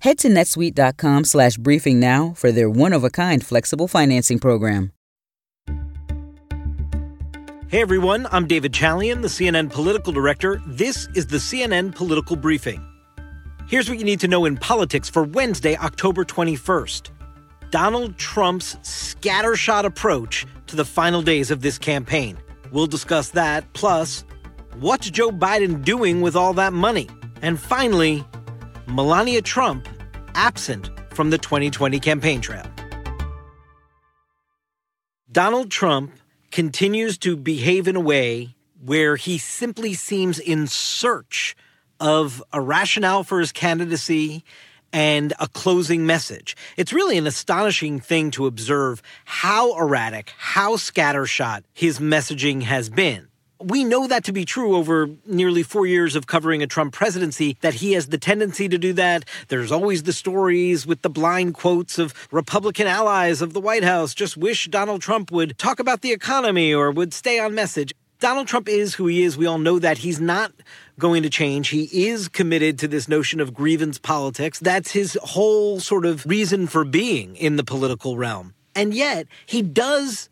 Head 0.00 0.18
to 0.18 0.28
netsuite.com 0.28 1.24
slash 1.24 1.56
briefing 1.58 2.00
now 2.00 2.32
for 2.34 2.52
their 2.52 2.70
one-of-a-kind 2.70 3.44
flexible 3.44 3.86
financing 3.86 4.38
program. 4.38 4.92
Hey 7.68 7.82
everyone, 7.82 8.26
I'm 8.32 8.48
David 8.48 8.72
Chalian, 8.72 9.22
the 9.22 9.28
CNN 9.28 9.70
political 9.70 10.12
director. 10.12 10.60
This 10.66 11.06
is 11.14 11.26
the 11.28 11.36
CNN 11.36 11.94
Political 11.94 12.36
Briefing. 12.36 12.84
Here's 13.68 13.88
what 13.88 13.98
you 13.98 14.04
need 14.04 14.18
to 14.20 14.28
know 14.28 14.46
in 14.46 14.56
politics 14.56 15.08
for 15.08 15.22
Wednesday, 15.22 15.76
October 15.76 16.24
21st. 16.24 17.10
Donald 17.70 18.16
Trump's 18.16 18.74
scattershot 18.76 19.84
approach 19.84 20.46
to 20.66 20.74
the 20.74 20.84
final 20.84 21.22
days 21.22 21.52
of 21.52 21.60
this 21.60 21.78
campaign. 21.78 22.38
We'll 22.72 22.88
discuss 22.88 23.28
that, 23.30 23.72
plus, 23.74 24.24
what's 24.80 25.08
Joe 25.10 25.30
Biden 25.30 25.84
doing 25.84 26.22
with 26.22 26.34
all 26.34 26.54
that 26.54 26.72
money? 26.72 27.06
And 27.42 27.60
finally, 27.60 28.24
Melania 28.90 29.40
Trump 29.40 29.88
absent 30.34 30.90
from 31.14 31.30
the 31.30 31.38
2020 31.38 32.00
campaign 32.00 32.40
trail. 32.40 32.66
Donald 35.30 35.70
Trump 35.70 36.12
continues 36.50 37.16
to 37.18 37.36
behave 37.36 37.86
in 37.86 37.94
a 37.94 38.00
way 38.00 38.56
where 38.84 39.14
he 39.14 39.38
simply 39.38 39.94
seems 39.94 40.40
in 40.40 40.66
search 40.66 41.54
of 42.00 42.42
a 42.52 42.60
rationale 42.60 43.22
for 43.22 43.38
his 43.38 43.52
candidacy 43.52 44.42
and 44.92 45.32
a 45.38 45.46
closing 45.46 46.04
message. 46.04 46.56
It's 46.76 46.92
really 46.92 47.16
an 47.16 47.28
astonishing 47.28 48.00
thing 48.00 48.32
to 48.32 48.46
observe 48.46 49.02
how 49.24 49.78
erratic, 49.78 50.32
how 50.36 50.74
scattershot 50.74 51.62
his 51.72 52.00
messaging 52.00 52.62
has 52.62 52.88
been. 52.88 53.29
We 53.60 53.84
know 53.84 54.06
that 54.06 54.24
to 54.24 54.32
be 54.32 54.44
true 54.46 54.74
over 54.74 55.10
nearly 55.26 55.62
four 55.62 55.86
years 55.86 56.16
of 56.16 56.26
covering 56.26 56.62
a 56.62 56.66
Trump 56.66 56.94
presidency, 56.94 57.58
that 57.60 57.74
he 57.74 57.92
has 57.92 58.06
the 58.06 58.16
tendency 58.16 58.68
to 58.68 58.78
do 58.78 58.94
that. 58.94 59.26
There's 59.48 59.70
always 59.70 60.04
the 60.04 60.14
stories 60.14 60.86
with 60.86 61.02
the 61.02 61.10
blind 61.10 61.54
quotes 61.54 61.98
of 61.98 62.14
Republican 62.32 62.86
allies 62.86 63.42
of 63.42 63.52
the 63.52 63.60
White 63.60 63.84
House 63.84 64.14
just 64.14 64.36
wish 64.36 64.66
Donald 64.68 65.02
Trump 65.02 65.30
would 65.30 65.58
talk 65.58 65.78
about 65.78 66.00
the 66.00 66.12
economy 66.12 66.72
or 66.72 66.90
would 66.90 67.12
stay 67.12 67.38
on 67.38 67.54
message. 67.54 67.92
Donald 68.18 68.46
Trump 68.46 68.68
is 68.68 68.94
who 68.94 69.06
he 69.06 69.22
is. 69.22 69.36
We 69.36 69.46
all 69.46 69.58
know 69.58 69.78
that. 69.78 69.98
He's 69.98 70.20
not 70.20 70.52
going 70.98 71.22
to 71.22 71.30
change. 71.30 71.68
He 71.68 72.06
is 72.06 72.28
committed 72.28 72.78
to 72.78 72.88
this 72.88 73.08
notion 73.08 73.40
of 73.40 73.54
grievance 73.54 73.98
politics. 73.98 74.58
That's 74.58 74.92
his 74.92 75.18
whole 75.22 75.80
sort 75.80 76.04
of 76.04 76.26
reason 76.26 76.66
for 76.66 76.84
being 76.84 77.34
in 77.36 77.56
the 77.56 77.64
political 77.64 78.16
realm. 78.18 78.54
And 78.74 78.92
yet, 78.94 79.26
he 79.46 79.62
does 79.62 80.28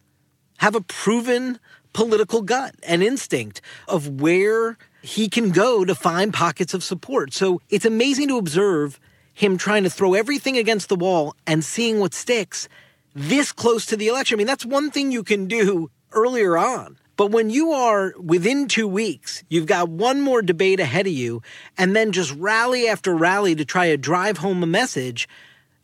have 0.59 0.75
a 0.75 0.81
proven 0.83 1.59
political 1.99 2.43
gut 2.43 2.77
and 2.85 3.03
instinct 3.03 3.61
of 3.89 4.21
where 4.21 4.79
he 5.03 5.29
can 5.29 5.51
go 5.51 5.85
to 5.85 5.97
find 5.97 6.33
pockets 6.33 6.73
of 6.73 6.85
support. 6.85 7.35
So 7.35 7.61
it's 7.71 7.85
amazing 7.85 8.29
to 8.29 8.39
observe 8.39 9.01
him 9.35 9.59
trying 9.59 9.83
to 9.83 9.91
throw 9.91 10.15
everything 10.15 10.57
against 10.57 10.89
the 10.89 10.95
wall 10.95 11.35
and 11.45 11.65
seeing 11.65 11.99
what 11.99 12.15
sticks 12.15 12.69
this 13.17 13.51
close 13.51 13.85
to 13.87 13.97
the 13.97 14.07
election. 14.07 14.37
I 14.37 14.39
mean, 14.39 14.47
that's 14.47 14.65
one 14.65 14.93
thing 14.93 15.11
you 15.11 15.25
can 15.25 15.47
do 15.47 15.91
earlier 16.13 16.57
on. 16.57 16.99
But 17.17 17.33
when 17.33 17.51
you 17.51 17.73
are 17.73 18.15
within 18.17 18.69
two 18.69 18.87
weeks, 18.87 19.43
you've 19.49 19.67
got 19.67 19.89
one 19.89 20.21
more 20.21 20.41
debate 20.41 20.79
ahead 20.79 21.09
of 21.09 21.13
you, 21.13 21.43
and 21.77 21.97
then 21.97 22.13
just 22.13 22.33
rally 22.37 22.87
after 22.87 23.13
rally 23.13 23.57
to 23.57 23.65
try 23.65 23.89
to 23.89 23.97
drive 23.97 24.39
home 24.39 24.63
a 24.63 24.69
message, 24.69 25.29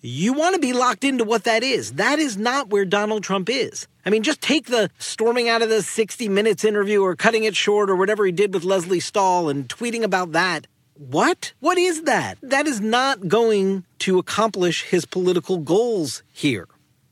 you 0.05 0.35
want 0.35 0.55
to 0.55 0.61
be 0.61 0.75
locked 0.75 1.03
into 1.03 1.25
what 1.25 1.45
that 1.45 1.63
is. 1.63 1.95
That 1.95 2.19
is 2.19 2.37
not 2.37 2.69
where 2.69 2.85
Donald 2.85 3.23
Trump 3.23 3.49
is. 3.49 3.89
I 4.05 4.11
mean, 4.11 4.23
just 4.23 4.43
take 4.43 4.67
the 4.67 4.91
storming 4.99 5.49
out 5.49 5.63
of 5.63 5.71
the 5.71 5.81
60 5.83 6.29
Minutes 6.29 6.63
interview 6.63 7.03
or 7.03 7.17
cutting 7.17 7.45
it 7.45 7.57
short 7.57 7.89
or 7.89 7.97
whatever 7.97 8.27
he 8.27 8.33
did 8.33 8.53
with 8.53 8.65
Lesley 8.65 9.01
Stahl 9.01 9.49
and 9.49 9.67
tweeting 9.67 10.03
about 10.03 10.33
that. 10.33 10.67
What? 10.93 11.55
What 11.61 11.79
is 11.79 12.03
that? 12.03 12.37
That 12.43 12.67
is 12.67 12.83
not 12.83 13.29
going 13.29 13.85
to 14.01 14.19
accomplish 14.19 14.83
his 14.83 15.07
political 15.07 15.57
goals 15.57 16.23
here. 16.31 16.69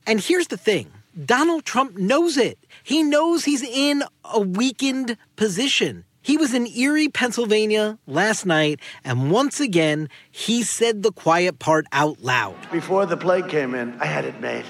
And 0.07 0.20
here's 0.20 0.48
the 0.48 0.59
thing 0.59 0.93
Donald 1.25 1.65
Trump 1.65 1.97
knows 1.97 2.37
it. 2.37 2.59
He 2.83 3.03
knows 3.03 3.45
he's 3.45 3.63
in 3.63 4.05
a 4.23 4.41
weakened 4.41 5.17
position. 5.36 6.05
He 6.24 6.36
was 6.36 6.55
in 6.55 6.68
Erie, 6.68 7.08
Pennsylvania 7.08 7.98
last 8.06 8.46
night, 8.46 8.78
and 9.02 9.33
once 9.33 9.58
again, 9.58 10.08
he 10.30 10.62
said 10.62 11.02
the 11.02 11.10
quiet 11.10 11.58
part 11.58 11.84
out 11.90 12.22
loud. 12.22 12.55
Before 12.70 13.06
the 13.06 13.16
plague 13.16 13.48
came 13.48 13.74
in, 13.74 14.00
I 14.00 14.06
had 14.06 14.24
it 14.24 14.40
made. 14.40 14.64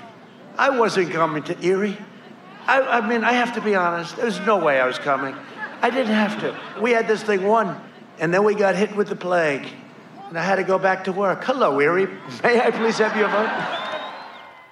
I 0.57 0.71
wasn't 0.71 1.13
coming 1.13 1.43
to 1.43 1.63
Erie. 1.63 1.99
I, 2.67 2.81
I 2.81 3.07
mean, 3.07 3.23
I 3.23 3.33
have 3.33 3.55
to 3.55 3.61
be 3.61 3.75
honest, 3.75 4.17
there's 4.17 4.41
no 4.41 4.57
way 4.57 4.81
I 4.81 4.87
was 4.87 4.99
coming. 4.99 5.37
I 5.83 5.91
didn't 5.91 6.15
have 6.15 6.41
to. 6.41 6.59
We 6.81 6.93
had 6.93 7.07
this 7.07 7.23
thing 7.23 7.47
won, 7.47 7.79
and 8.19 8.33
then 8.33 8.45
we 8.45 8.55
got 8.55 8.75
hit 8.75 8.97
with 8.97 9.09
the 9.09 9.17
plague, 9.17 9.69
and 10.31 10.39
I 10.39 10.43
had 10.43 10.57
to 10.57 10.65
go 10.65 10.79
back 10.79 11.05
to 11.05 11.13
work. 11.13 11.45
Hello, 11.45 11.79
Erie. 11.79 12.07
May 12.43 12.63
I 12.63 12.71
please 12.71 12.97
have 12.97 13.15
your 13.15 13.29
vote? 13.29 13.51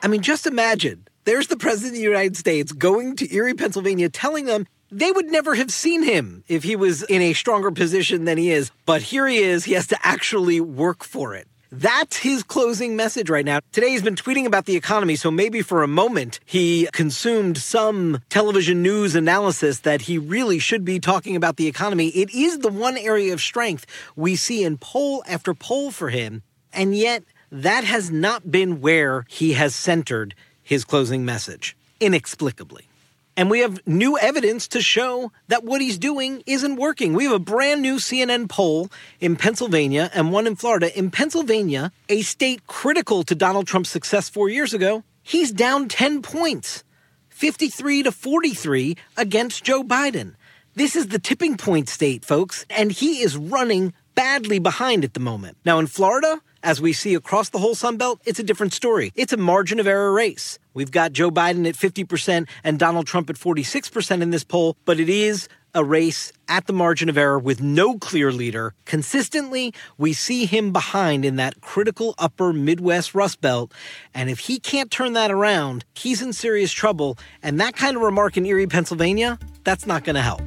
I 0.03 0.09
mean, 0.09 0.23
just 0.23 0.47
imagine 0.47 1.07
there's 1.25 1.49
the 1.49 1.59
President 1.59 1.93
of 1.93 1.97
the 1.97 2.03
United 2.03 2.39
States 2.39 2.73
going 2.73 3.17
to 3.17 3.35
Erie, 3.35 3.53
Pennsylvania, 3.53 4.09
telling 4.09 4.47
them 4.47 4.67
they 4.93 5.11
would 5.11 5.27
never 5.27 5.55
have 5.55 5.71
seen 5.71 6.03
him 6.03 6.45
if 6.49 6.63
he 6.63 6.77
was 6.77 7.03
in 7.05 7.23
a 7.23 7.33
stronger 7.33 7.71
position 7.71 8.25
than 8.25 8.39
he 8.39 8.51
is. 8.51 8.71
But 8.87 9.03
here 9.03 9.27
he 9.27 9.39
is. 9.39 9.65
He 9.65 9.75
has 9.75 9.87
to 9.89 9.99
actually 10.03 10.61
work 10.61 11.05
for 11.05 11.35
it. 11.35 11.47
That's 11.73 12.17
his 12.17 12.43
closing 12.43 12.97
message 12.97 13.31
right 13.31 13.45
now. 13.45 13.61
Today 13.71 13.91
he's 13.91 14.03
been 14.03 14.17
tweeting 14.17 14.45
about 14.45 14.67
the 14.67 14.75
economy, 14.75 15.15
so 15.15 15.31
maybe 15.31 15.63
for 15.63 15.85
a 15.85 15.89
moment 15.89 16.41
he 16.45 16.89
consumed 16.93 17.59
some 17.59 18.19
television 18.29 18.83
news 18.83 19.15
analysis 19.15 19.81
that 19.81 20.03
he 20.03 20.19
really 20.19 20.59
should 20.59 20.85
be 20.85 20.99
talking 20.99 21.37
about 21.37 21.59
the 21.59 21.69
economy. 21.69 22.09
It 22.09 22.35
is 22.35 22.59
the 22.59 22.71
one 22.71 22.97
area 22.97 23.33
of 23.33 23.41
strength 23.41 23.87
we 24.17 24.35
see 24.35 24.65
in 24.65 24.79
poll 24.79 25.23
after 25.29 25.55
poll 25.55 25.93
for 25.93 26.09
him, 26.09 26.43
and 26.73 26.97
yet 26.97 27.23
that 27.53 27.85
has 27.85 28.11
not 28.11 28.51
been 28.51 28.81
where 28.81 29.25
he 29.29 29.53
has 29.53 29.73
centered 29.73 30.35
his 30.65 30.85
closing 30.85 31.25
message, 31.25 31.77
inexplicably. 32.01 32.90
And 33.37 33.51
we 33.51 33.61
have 33.61 33.87
new 33.87 34.19
evidence 34.19 34.69
to 34.69 34.83
show 34.83 35.33
that 35.49 35.65
what 35.65 35.81
he's 35.81 35.99
doing 35.99 36.43
isn't 36.47 36.77
working. 36.77 37.15
We 37.15 37.25
have 37.25 37.33
a 37.33 37.39
brand 37.39 37.81
new 37.81 37.97
CNN 37.97 38.49
poll 38.49 38.91
in 39.21 39.37
Pennsylvania 39.37 40.11
and 40.13 40.33
one 40.33 40.47
in 40.47 40.57
Florida. 40.57 40.97
In 40.99 41.11
Pennsylvania, 41.11 41.93
a 42.09 42.23
state 42.23 42.67
critical 42.67 43.23
to 43.25 43.35
Donald 43.35 43.67
Trump's 43.67 43.91
success 43.91 44.29
four 44.29 44.49
years 44.49 44.75
ago, 44.75 45.05
he's 45.23 45.53
down 45.53 45.89
10 45.89 46.23
points, 46.23 46.85
53 47.31 48.03
to 48.03 48.13
43 48.13 48.97
against 49.17 49.65
Joe 49.65 49.83
Biden. 49.83 50.35
This 50.75 50.95
is 50.95 51.09
the 51.09 51.19
tipping 51.19 51.57
point 51.57 51.89
state, 51.89 52.25
folks, 52.25 52.67
and 52.71 52.93
he 52.93 53.23
is 53.23 53.37
running 53.37 53.93
badly 54.15 54.59
behind 54.59 55.05
at 55.05 55.15
the 55.15 55.21
moment. 55.21 55.57
Now, 55.65 55.79
in 55.79 55.87
Florida, 55.87 56.41
as 56.63 56.81
we 56.81 56.93
see 56.93 57.15
across 57.15 57.51
the 57.51 57.59
whole 57.59 57.75
Sun 57.75 57.97
Belt, 57.97 58.21
it's 58.25 58.39
a 58.39 58.43
different 58.43 58.73
story. 58.73 59.13
It's 59.15 59.33
a 59.33 59.37
margin 59.37 59.81
of 59.81 59.87
error 59.87 60.13
race. 60.13 60.59
We've 60.75 60.91
got 60.91 61.13
Joe 61.13 61.31
Biden 61.31 61.69
at 61.69 61.75
50% 61.75 62.49
and 62.65 62.79
Donald 62.79 63.07
Trump 63.07 63.31
at 63.31 63.37
46% 63.37 64.23
in 64.23 64.31
this 64.31 64.45
poll, 64.45 64.77
but 64.85 65.01
it 65.01 65.09
is 65.09 65.49
a 65.75 65.85
race 65.85 66.33
at 66.49 66.67
the 66.67 66.73
margin 66.73 67.09
of 67.09 67.17
error 67.17 67.39
with 67.39 67.63
no 67.63 67.97
clear 67.99 68.33
leader. 68.33 68.75
Consistently, 68.85 69.73
we 69.99 70.13
see 70.13 70.47
him 70.47 70.73
behind 70.73 71.25
in 71.25 71.37
that 71.37 71.61
critical 71.61 72.15
upper 72.19 72.53
Midwest 72.53 73.15
Rust 73.15 73.41
Belt. 73.41 73.73
And 74.13 74.29
if 74.29 74.41
he 74.41 74.59
can't 74.59 74.91
turn 74.91 75.13
that 75.13 75.31
around, 75.31 75.85
he's 75.95 76.23
in 76.23 76.33
serious 76.33 76.73
trouble. 76.73 77.19
And 77.43 77.61
that 77.61 77.77
kind 77.77 77.97
of 77.97 78.03
remark 78.03 78.37
in 78.37 78.47
Erie, 78.47 78.67
Pennsylvania, 78.67 79.39
that's 79.65 79.87
not 79.87 80.05
going 80.05 80.17
to 80.17 80.23
help. 80.23 80.43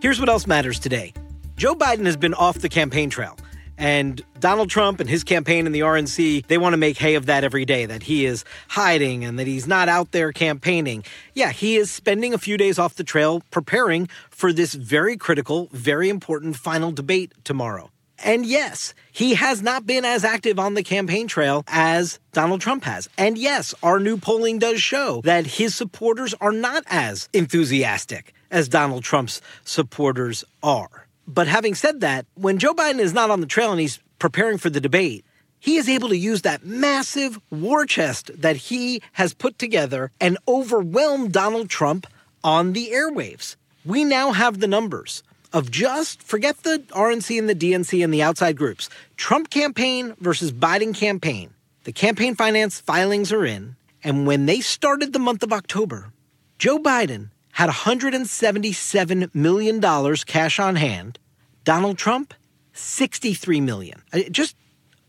Here's 0.00 0.18
what 0.18 0.28
else 0.28 0.46
matters 0.46 0.78
today 0.78 1.12
Joe 1.56 1.74
Biden 1.74 2.06
has 2.06 2.16
been 2.16 2.34
off 2.34 2.58
the 2.58 2.68
campaign 2.68 3.10
trail. 3.10 3.36
And 3.78 4.22
Donald 4.38 4.70
Trump 4.70 5.00
and 5.00 5.08
his 5.08 5.24
campaign 5.24 5.66
and 5.66 5.74
the 5.74 5.80
RNC, 5.80 6.46
they 6.46 6.58
want 6.58 6.72
to 6.72 6.76
make 6.76 6.98
hay 6.98 7.14
of 7.14 7.26
that 7.26 7.44
every 7.44 7.64
day 7.64 7.86
that 7.86 8.04
he 8.04 8.26
is 8.26 8.44
hiding 8.68 9.24
and 9.24 9.38
that 9.38 9.46
he's 9.46 9.66
not 9.66 9.88
out 9.88 10.12
there 10.12 10.32
campaigning. 10.32 11.04
Yeah, 11.34 11.50
he 11.50 11.76
is 11.76 11.90
spending 11.90 12.34
a 12.34 12.38
few 12.38 12.56
days 12.56 12.78
off 12.78 12.94
the 12.94 13.04
trail 13.04 13.42
preparing 13.50 14.08
for 14.30 14.52
this 14.52 14.74
very 14.74 15.16
critical, 15.16 15.68
very 15.72 16.08
important 16.08 16.56
final 16.56 16.92
debate 16.92 17.32
tomorrow. 17.44 17.90
And 18.24 18.46
yes, 18.46 18.94
he 19.10 19.34
has 19.34 19.62
not 19.62 19.84
been 19.84 20.04
as 20.04 20.24
active 20.24 20.58
on 20.58 20.74
the 20.74 20.84
campaign 20.84 21.26
trail 21.26 21.64
as 21.66 22.20
Donald 22.32 22.60
Trump 22.60 22.84
has. 22.84 23.08
And 23.18 23.36
yes, 23.36 23.74
our 23.82 23.98
new 23.98 24.16
polling 24.16 24.58
does 24.60 24.80
show 24.80 25.22
that 25.24 25.46
his 25.46 25.74
supporters 25.74 26.34
are 26.40 26.52
not 26.52 26.84
as 26.86 27.28
enthusiastic 27.32 28.32
as 28.50 28.68
Donald 28.68 29.02
Trump's 29.02 29.40
supporters 29.64 30.44
are. 30.62 31.06
But 31.26 31.48
having 31.48 31.74
said 31.74 32.00
that, 32.00 32.26
when 32.34 32.58
Joe 32.58 32.74
Biden 32.74 32.98
is 32.98 33.12
not 33.12 33.30
on 33.30 33.40
the 33.40 33.46
trail 33.46 33.70
and 33.70 33.80
he's 33.80 34.00
preparing 34.18 34.58
for 34.58 34.70
the 34.70 34.80
debate, 34.80 35.24
he 35.58 35.76
is 35.76 35.88
able 35.88 36.08
to 36.08 36.16
use 36.16 36.42
that 36.42 36.64
massive 36.64 37.38
war 37.50 37.86
chest 37.86 38.30
that 38.36 38.56
he 38.56 39.00
has 39.12 39.32
put 39.32 39.58
together 39.58 40.10
and 40.20 40.36
overwhelm 40.48 41.28
Donald 41.28 41.70
Trump 41.70 42.06
on 42.42 42.72
the 42.72 42.88
airwaves. 42.92 43.56
We 43.84 44.04
now 44.04 44.32
have 44.32 44.58
the 44.58 44.66
numbers 44.66 45.22
of 45.52 45.70
just 45.70 46.22
forget 46.22 46.58
the 46.62 46.82
RNC 46.90 47.38
and 47.38 47.48
the 47.48 47.54
DNC 47.54 48.02
and 48.02 48.12
the 48.12 48.22
outside 48.22 48.56
groups. 48.56 48.88
Trump 49.16 49.50
campaign 49.50 50.14
versus 50.18 50.50
Biden 50.52 50.94
campaign. 50.94 51.52
The 51.84 51.92
campaign 51.92 52.34
finance 52.34 52.80
filings 52.80 53.32
are 53.32 53.44
in, 53.44 53.76
and 54.02 54.26
when 54.26 54.46
they 54.46 54.60
started 54.60 55.12
the 55.12 55.18
month 55.18 55.42
of 55.42 55.52
October, 55.52 56.12
Joe 56.58 56.78
Biden 56.78 57.30
had 57.52 57.70
$177 57.70 59.34
million 59.34 60.16
cash 60.26 60.58
on 60.58 60.76
hand. 60.76 61.18
Donald 61.64 61.98
Trump, 61.98 62.34
$63 62.74 63.62
million. 63.62 64.02
Just 64.30 64.56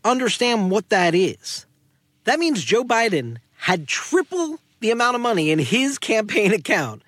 understand 0.04 0.70
what 0.70 0.88
that 0.90 1.14
is, 1.14 1.66
that 2.24 2.38
means 2.38 2.64
Joe 2.64 2.84
Biden 2.84 3.38
had 3.56 3.88
triple 3.88 4.58
the 4.80 4.90
amount 4.90 5.14
of 5.14 5.22
money 5.22 5.50
in 5.50 5.58
his 5.58 5.98
campaign 5.98 6.52
account, 6.52 7.02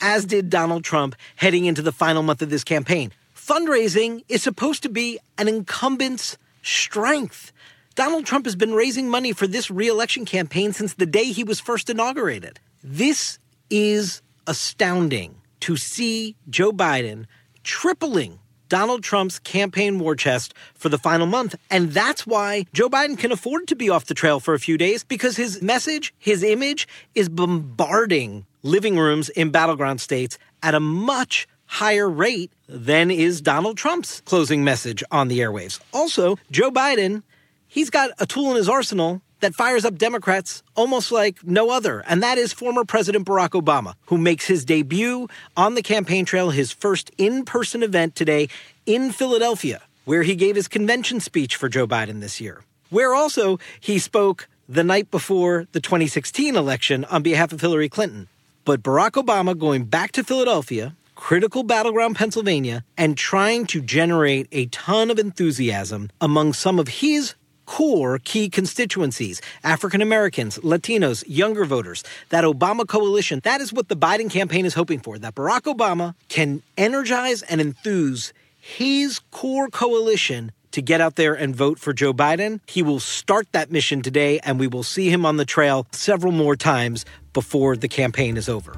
as 0.00 0.26
did 0.26 0.50
Donald 0.50 0.84
Trump 0.84 1.14
heading 1.36 1.64
into 1.64 1.82
the 1.82 1.92
final 1.92 2.22
month 2.22 2.42
of 2.42 2.50
this 2.50 2.64
campaign. 2.64 3.12
Fundraising 3.34 4.24
is 4.28 4.42
supposed 4.42 4.82
to 4.82 4.88
be 4.88 5.18
an 5.38 5.48
incumbent's 5.48 6.36
strength. 6.62 7.52
Donald 7.94 8.24
Trump 8.24 8.46
has 8.46 8.56
been 8.56 8.72
raising 8.72 9.08
money 9.08 9.32
for 9.32 9.46
this 9.46 9.70
reelection 9.70 10.24
campaign 10.24 10.72
since 10.72 10.94
the 10.94 11.06
day 11.06 11.24
he 11.24 11.44
was 11.44 11.60
first 11.60 11.90
inaugurated. 11.90 12.60
This 12.82 13.38
is 13.68 14.21
astounding 14.46 15.36
to 15.60 15.76
see 15.76 16.36
Joe 16.48 16.72
Biden 16.72 17.26
tripling 17.62 18.38
Donald 18.68 19.02
Trump's 19.02 19.38
campaign 19.38 19.98
war 19.98 20.16
chest 20.16 20.54
for 20.74 20.88
the 20.88 20.96
final 20.96 21.26
month. 21.26 21.54
And 21.70 21.92
that's 21.92 22.26
why 22.26 22.64
Joe 22.72 22.88
Biden 22.88 23.18
can 23.18 23.30
afford 23.30 23.68
to 23.68 23.76
be 23.76 23.90
off 23.90 24.06
the 24.06 24.14
trail 24.14 24.40
for 24.40 24.54
a 24.54 24.58
few 24.58 24.78
days 24.78 25.04
because 25.04 25.36
his 25.36 25.60
message, 25.60 26.14
his 26.18 26.42
image 26.42 26.88
is 27.14 27.28
bombarding 27.28 28.46
living 28.62 28.98
rooms 28.98 29.28
in 29.28 29.50
battleground 29.50 30.00
states 30.00 30.38
at 30.62 30.74
a 30.74 30.80
much 30.80 31.46
higher 31.66 32.08
rate 32.08 32.50
than 32.66 33.10
is 33.10 33.42
Donald 33.42 33.76
Trump's 33.76 34.22
closing 34.22 34.64
message 34.64 35.04
on 35.10 35.28
the 35.28 35.40
airwaves. 35.40 35.78
Also, 35.92 36.38
Joe 36.50 36.70
Biden, 36.70 37.22
he's 37.66 37.90
got 37.90 38.10
a 38.18 38.26
tool 38.26 38.50
in 38.50 38.56
his 38.56 38.70
arsenal 38.70 39.20
that 39.42 39.54
fires 39.54 39.84
up 39.84 39.98
Democrats 39.98 40.62
almost 40.74 41.12
like 41.12 41.44
no 41.44 41.70
other, 41.70 42.02
and 42.06 42.22
that 42.22 42.38
is 42.38 42.52
former 42.52 42.84
President 42.84 43.26
Barack 43.26 43.50
Obama, 43.60 43.94
who 44.06 44.16
makes 44.16 44.46
his 44.46 44.64
debut 44.64 45.28
on 45.56 45.74
the 45.74 45.82
campaign 45.82 46.24
trail, 46.24 46.50
his 46.50 46.72
first 46.72 47.10
in 47.18 47.44
person 47.44 47.82
event 47.82 48.14
today 48.16 48.48
in 48.86 49.12
Philadelphia, 49.12 49.82
where 50.04 50.22
he 50.22 50.34
gave 50.34 50.56
his 50.56 50.68
convention 50.68 51.20
speech 51.20 51.56
for 51.56 51.68
Joe 51.68 51.86
Biden 51.86 52.20
this 52.20 52.40
year, 52.40 52.62
where 52.90 53.12
also 53.12 53.58
he 53.80 53.98
spoke 53.98 54.48
the 54.68 54.84
night 54.84 55.10
before 55.10 55.66
the 55.72 55.80
2016 55.80 56.56
election 56.56 57.04
on 57.06 57.22
behalf 57.22 57.52
of 57.52 57.60
Hillary 57.60 57.88
Clinton. 57.88 58.28
But 58.64 58.82
Barack 58.82 59.22
Obama 59.22 59.58
going 59.58 59.84
back 59.84 60.12
to 60.12 60.22
Philadelphia, 60.22 60.94
critical 61.16 61.64
battleground 61.64 62.14
Pennsylvania, 62.14 62.84
and 62.96 63.18
trying 63.18 63.66
to 63.66 63.82
generate 63.82 64.46
a 64.52 64.66
ton 64.66 65.10
of 65.10 65.18
enthusiasm 65.18 66.10
among 66.20 66.52
some 66.52 66.78
of 66.78 66.88
his 66.88 67.34
core 67.72 68.18
key 68.18 68.50
constituencies 68.50 69.40
African 69.64 70.02
Americans, 70.02 70.58
Latinos, 70.58 71.24
younger 71.26 71.64
voters, 71.64 72.04
that 72.28 72.44
Obama 72.44 72.86
coalition. 72.86 73.40
That 73.44 73.62
is 73.62 73.72
what 73.72 73.88
the 73.88 73.96
Biden 73.96 74.30
campaign 74.30 74.66
is 74.66 74.74
hoping 74.74 75.00
for 75.00 75.18
that 75.18 75.34
Barack 75.34 75.62
Obama 75.74 76.14
can 76.28 76.62
energize 76.76 77.40
and 77.40 77.62
enthuse 77.62 78.34
his 78.60 79.20
core 79.30 79.68
coalition 79.68 80.52
to 80.72 80.82
get 80.82 81.00
out 81.00 81.16
there 81.16 81.32
and 81.32 81.56
vote 81.56 81.78
for 81.78 81.94
Joe 81.94 82.12
Biden. 82.12 82.60
He 82.66 82.82
will 82.82 83.00
start 83.00 83.46
that 83.52 83.72
mission 83.72 84.02
today, 84.02 84.38
and 84.40 84.60
we 84.60 84.66
will 84.66 84.82
see 84.82 85.08
him 85.08 85.24
on 85.24 85.38
the 85.38 85.46
trail 85.46 85.86
several 85.92 86.32
more 86.32 86.56
times 86.56 87.06
before 87.32 87.74
the 87.78 87.88
campaign 87.88 88.36
is 88.36 88.50
over. 88.50 88.76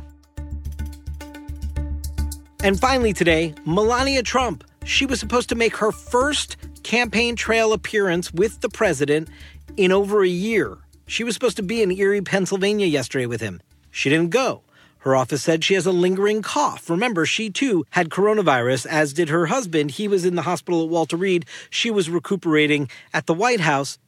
And 2.62 2.78
finally, 2.78 3.12
today, 3.12 3.54
Melania 3.66 4.22
Trump. 4.22 4.62
She 4.84 5.06
was 5.06 5.18
supposed 5.18 5.48
to 5.48 5.54
make 5.54 5.76
her 5.78 5.90
first 5.90 6.56
campaign 6.82 7.36
trail 7.36 7.72
appearance 7.72 8.32
with 8.32 8.60
the 8.60 8.68
president 8.68 9.28
in 9.76 9.90
over 9.90 10.22
a 10.22 10.28
year. 10.28 10.76
She 11.06 11.24
was 11.24 11.34
supposed 11.34 11.56
to 11.56 11.62
be 11.62 11.82
in 11.82 11.90
Erie, 11.90 12.20
Pennsylvania 12.20 12.86
yesterday 12.86 13.26
with 13.26 13.40
him. 13.40 13.62
She 13.90 14.10
didn't 14.10 14.30
go. 14.30 14.62
Her 14.98 15.16
office 15.16 15.42
said 15.42 15.64
she 15.64 15.74
has 15.74 15.86
a 15.86 15.92
lingering 15.92 16.42
cough. 16.42 16.88
Remember, 16.88 17.26
she 17.26 17.50
too 17.50 17.84
had 17.90 18.08
coronavirus, 18.08 18.86
as 18.86 19.12
did 19.12 19.28
her 19.30 19.46
husband. 19.46 19.92
He 19.92 20.06
was 20.06 20.24
in 20.24 20.34
the 20.34 20.42
hospital 20.42 20.82
at 20.82 20.88
Walter 20.90 21.16
Reed. 21.16 21.46
She 21.70 21.90
was 21.90 22.08
recuperating 22.08 22.88
at 23.12 23.26
the 23.26 23.34
White 23.34 23.60
House. 23.60 23.98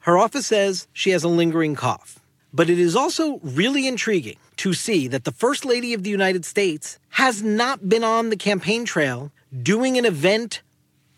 Her 0.00 0.16
office 0.16 0.46
says 0.46 0.88
she 0.92 1.10
has 1.10 1.24
a 1.24 1.28
lingering 1.28 1.74
cough. 1.74 2.18
But 2.52 2.70
it 2.70 2.78
is 2.78 2.96
also 2.96 3.40
really 3.42 3.86
intriguing 3.86 4.36
to 4.56 4.72
see 4.72 5.06
that 5.08 5.24
the 5.24 5.32
First 5.32 5.64
Lady 5.64 5.92
of 5.92 6.02
the 6.02 6.10
United 6.10 6.44
States 6.44 6.98
has 7.10 7.42
not 7.42 7.88
been 7.88 8.04
on 8.04 8.30
the 8.30 8.36
campaign 8.36 8.84
trail 8.84 9.30
doing 9.62 9.96
an 9.98 10.04
event 10.04 10.62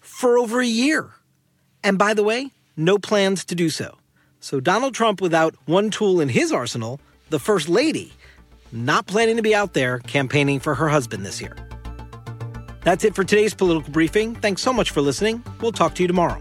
for 0.01 0.39
over 0.39 0.61
a 0.61 0.67
year. 0.67 1.11
And 1.83 1.99
by 1.99 2.15
the 2.15 2.23
way, 2.23 2.51
no 2.77 2.99
plans 2.99 3.45
to 3.47 3.55
do 3.55 3.71
so. 3.71 3.97
So 4.41 4.61
Donald 4.61 4.95
Trump, 4.95 5.21
without 5.21 5.55
one 5.67 5.91
tool 5.91 6.21
in 6.21 6.29
his 6.29 6.53
arsenal, 6.53 7.01
the 7.29 7.39
First 7.39 7.69
Lady, 7.69 8.13
not 8.73 9.07
planning 9.07 9.37
to 9.37 9.43
be 9.43 9.55
out 9.55 9.75
there 9.75 9.99
campaigning 10.01 10.61
for 10.61 10.75
her 10.75 10.89
husband 10.89 11.25
this 11.25 11.41
year. 11.41 11.57
That's 12.83 13.05
it 13.05 13.15
for 13.15 13.25
today's 13.25 13.55
political 13.55 13.93
briefing. 13.93 14.35
Thanks 14.35 14.63
so 14.63 14.73
much 14.73 14.91
for 14.91 15.01
listening. 15.03 15.43
We'll 15.61 15.73
talk 15.73 15.95
to 15.97 16.03
you 16.03 16.07
tomorrow. 16.07 16.41